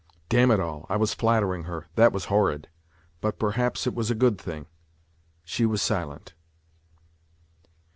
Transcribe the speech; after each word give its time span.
Damn 0.29 0.49
it 0.49 0.59
all, 0.59 0.87
I 0.89 0.95
was 0.97 1.13
flattering 1.13 1.65
her. 1.65 1.85
That 1.93 2.11
was 2.11 2.25
horrid. 2.25 2.67
But 3.21 3.37
perhaps 3.37 3.85
it 3.85 3.93
was 3.93 4.09
a 4.09 4.15
good 4.15 4.39
thing.... 4.39 4.65
She 5.43 5.63
was 5.67 5.79
silent. 5.83 6.33